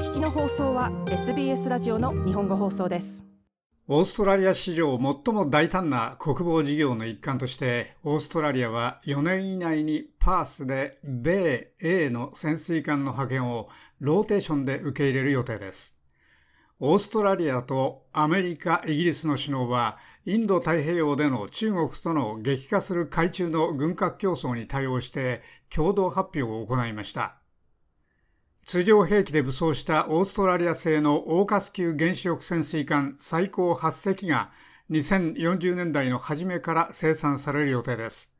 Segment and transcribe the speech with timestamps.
[0.00, 3.26] 聞きの放送は SBS ラジオの日本語放送です
[3.86, 13.66] オーストラリア史上最も大胆な国防事業の一環としてオーストラリアは4年以内にパースで米 A の潜水艦の派遣を
[13.98, 15.98] ローテーションで受け入れる予定です
[16.78, 27.39] オーストラリアとアメリカ、イギリスの首脳はインド太平洋での中国との激化する海中の軍拡競争に対応して共同発表を行いました。
[28.70, 34.52] 通常兵器で武装したオーストラリア製のオーカス級原子力潜水艦最高8隻が
[34.92, 38.32] 2040年代の初めから生産される予定です。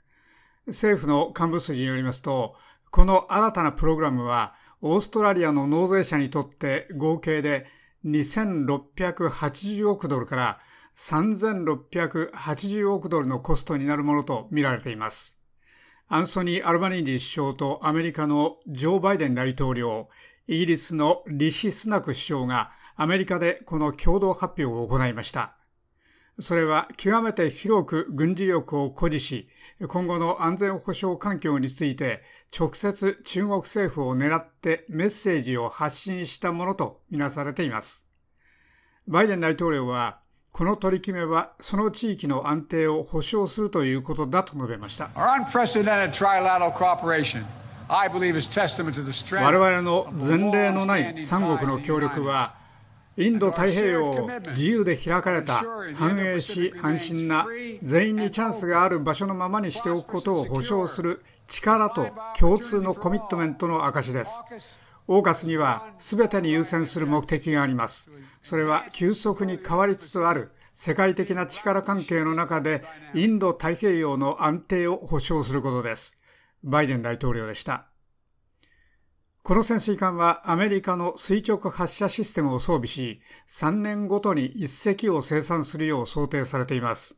[0.68, 2.54] 政府の幹部筋によりますと、
[2.92, 7.66] この新たなプログラムはオーストラリアの納税者にとって合計で
[8.04, 10.60] 2680億ドルから
[10.96, 15.39] 3680億ドルのコストになるものとみられています。
[16.12, 20.08] アンソニー・アルバニージー首相とアメリカのジョー・バイデン大統領、
[20.48, 25.54] イギリスのリシ・スナク首相がアメリカでこの共同発表を行いました。
[26.40, 29.48] それは極めて広く軍事力を誇示し、
[29.86, 32.24] 今後の安全保障環境について
[32.58, 38.04] 直接中国政府を狙ってメッセージを発信したものとみなされています。
[39.06, 40.18] バイデン大統領は、
[40.52, 45.10] この取り決めはその地域の安定を保障するということだと述べました。
[49.44, 52.54] 我々の前例のない三国の協力は、
[53.16, 57.46] インド太平洋を自由で開かれた繁栄し安心な
[57.82, 64.44] 全員にチャンスがある場所のままにしておくことを保証する力と共通のコミットメントの証です。
[65.08, 68.10] オーカスには全てに優先する目的があります。
[68.42, 76.18] それは急速に変わりつつある世界的な力関係の中でインド太平洋の安定を保障することです。
[76.62, 77.86] バイデン大統領でした。
[79.42, 87.16] この潜水艦はアメリカの垂直発射システムを装備し、3年ごとに1隻を生産するよう想定されています。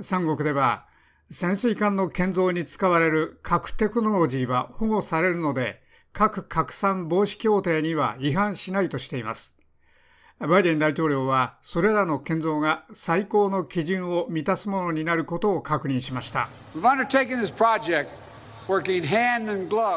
[0.00, 0.86] 三国では、
[1.30, 9.56] 潜水艦の建造に使われる核テクノロジーは保護されるので、核拡散防止協定には違反しないとしています。
[10.38, 16.48] バイデン大統領は、それらの建造が最高の基準を満たすものになることを確認しました。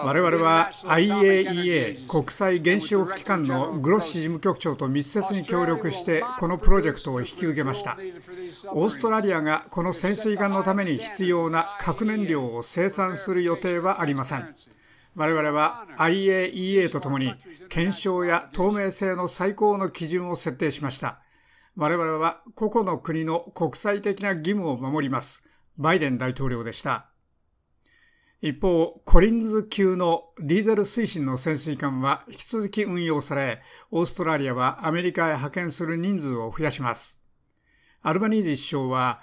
[0.03, 7.95] 我々は IAEA 国際原子力機関のグロッシ事務局長と密接に協力してこのプロジェクトを引き受けました
[8.71, 14.55] オーストラリアがこの潜水艦のために必要な核燃料を生産する予定はありません
[15.15, 17.33] 我々は IAEA とともに
[17.69, 21.21] 検証や透明性の最高の基準を設定しました。
[21.77, 25.43] 我々は個々の国の国際的な義務を守ります。
[25.77, 27.09] バイデン大統領でした。
[28.41, 33.61] 一方、コリンズ級のディーゼル推進の潜水艦は引き続き運用され、
[33.91, 37.19] オーストラリアはアメリカへ派遣する人数を増やします。
[38.01, 39.21] アルバニージ首相は、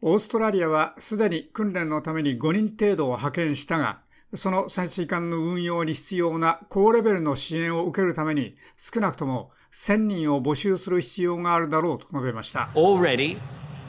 [0.00, 4.00] オーストラリアはすでに訓練のために5人程度を派遣したが、
[4.34, 12.68] その潜水艦の運用に必要な高レベルの支援を受けるために少なくとも1000人を募集する必要があるだろうと述べました。
[12.74, 13.38] Already,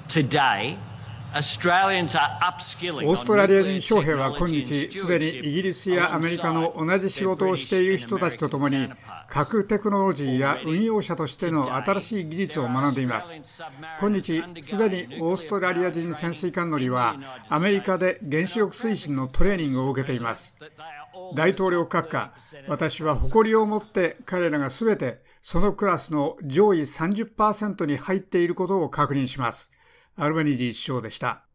[0.08, 0.78] today,
[3.06, 8.90] オーストラリア人将兵は今日すでにイギリスやアメリカの同じ仕事をしている人たちとともに
[9.28, 13.40] 核テクノロジーや運用者としての新しい技術を学んでいます
[14.02, 17.16] 今日すでにオーストラリア人潜水艦乗りは
[17.48, 20.56] アメリカで原子力推進のトレーニングを受けています
[21.36, 22.34] 大統領閣下
[22.68, 29.72] 私は誇りを持って彼らが全てそのクラスの上位30%に入っていることを確認します
[30.16, 31.46] アルバニージー首相でした。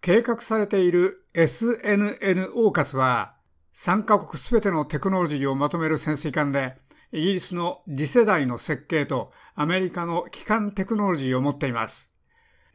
[0.00, 3.34] 計画されている SNN オーカスは
[3.74, 6.76] 3カ国すべてのテクノロジーをまとめる潜水艦で
[7.12, 12.12] イギリスの次世代の設計とアメリカの機関テクノロジーを持っています。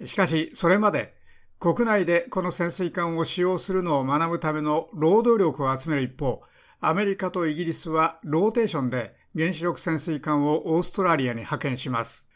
[0.03, 1.15] しかし、それまで
[1.59, 6.41] 国内でこの潜水艦を使用するのを学ぶための労働力を集める一方、
[6.79, 12.30] アメリカとイギリスはローテーションで原子力潜水艦をオーストラリアに派遣します。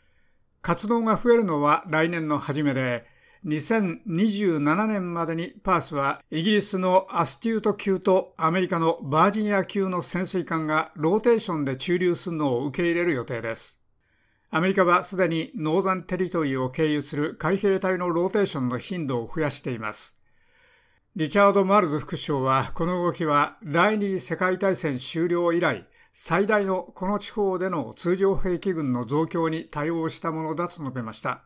[0.66, 3.06] 活動が増えるのは来年の初めで、
[3.46, 13.80] 2027年までにパースはイギリスのアステュート級とアメリカのバージニア級の潜水艦がローテーションで駐留するのを受け入れる予定です。
[14.50, 20.20] アメリカはすでにノーザンテリトリーを経由する海兵隊のローテーションの頻度を増やしています。
[21.16, 31.42] リチャード・マールズ副首相はこの動きは第二次世界大戦終了以来最大のこの地方での通常兵器軍の増強に対応したものだと述べました。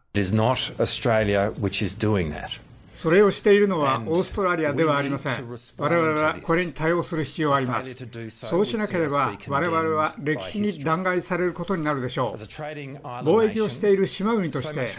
[2.93, 5.33] それをしているのはオーストラリアではありません。
[5.79, 7.95] 我々はこれに対応する必要があります。
[8.29, 12.39] そうしなければ我々は歴史に弾劾されることになるでしょう。
[12.39, 14.89] 貿易をしている島国として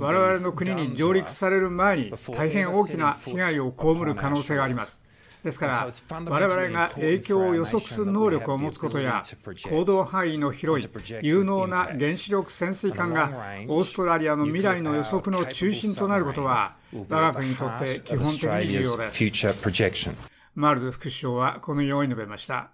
[0.00, 5.04] 我々の国に上陸される前に大変大きな被害を被る可能性があります
[5.42, 5.88] ですから
[6.26, 9.22] 我々が影響を予測する能力を持つことや
[9.68, 10.90] 行動範囲の広い
[11.22, 13.30] 有能な原子力潜水艦が
[13.68, 16.76] オーストラリアの未来の予測の中心となることは
[17.08, 20.10] 我が国にとって基本的に重要です。
[20.54, 22.70] マールズ副首相はこのように述べました。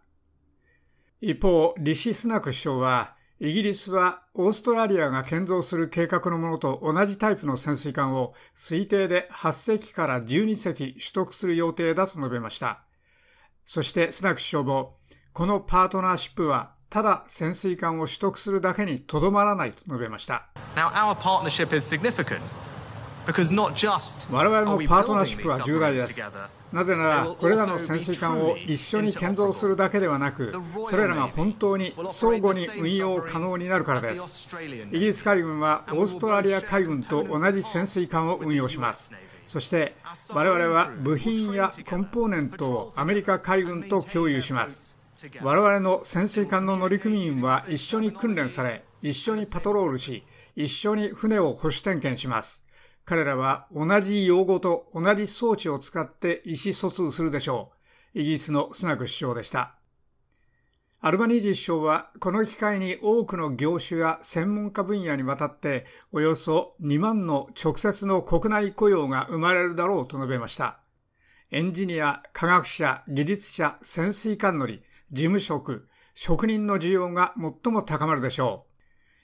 [1.20, 12.80] 一方リシ・スナク首相はイギリスはオーストラリアが建造する計画のものと同じタイプの潜水艦を推定で8隻から12隻取得する予定だと述べました。
[13.66, 14.96] そしてスナク首相も、
[15.34, 20.48] このパートナーシップはただ潜水艦を取得するだけにとどまらないと述べました。
[20.74, 20.88] Now,
[24.30, 26.22] 我々のパートナーシップは重大です。
[26.72, 30.52] なぜならこれらの潜水艦を一緒に建造するだけではなく
[30.88, 34.56] それらが本当に相互に運用可能になるからです
[34.92, 39.12] イギリス海軍はオーストラリア海軍と同じ潜水艦を運用します
[39.46, 39.94] そして
[40.34, 44.98] 我々は部品やコンポーネントをアメリカ海軍と共有します
[45.42, 50.24] 我々の潜水艦の乗組員は一緒に訓練され一緒にパトロールし
[50.56, 52.65] 一緒に船を保守点検します
[53.06, 57.70] 彼らは同じ用語と同じ装置を使って意思疎通するでしょ
[58.14, 58.20] う。
[58.20, 59.76] イギリスのスナク首相でした。
[61.00, 70.80] アルバニージー首相はこの機会に多くの業種や専門家分野にわたっておよそ2万の直接の国内雇用が生まれるだろうと述べました。
[71.52, 74.82] エンジニア、科学者、技術者、潜水艦乗り、
[75.12, 78.66] 事務職、職人の需要が最も高まるでしょ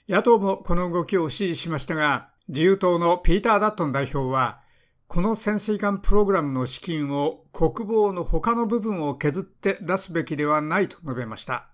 [0.09, 0.13] う。
[0.13, 4.61] 野党もこの動きを支持しましたが、自由党のピーター・ダットン代表は、
[5.07, 11.69] この潜水艦プログラムの資金を国防の他の部分を削って出すべきではないと述べました。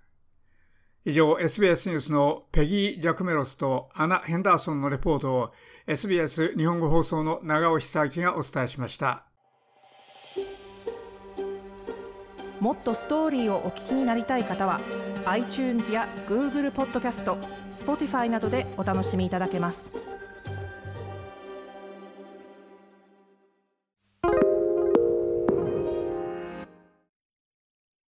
[1.04, 5.52] 以上、SBS ニュースのペギー・ジャクメロスとアナ・ヘンダーソンのレポートを
[5.86, 9.24] SBS 日本語放送の長尾久明がお伝えしました。
[12.60, 14.80] もっとストーリーをお聞きになりたい方は
[15.26, 17.36] iTunes や Google ポッドキャスト
[17.72, 20.07] Spotify などでお楽しみいただけます。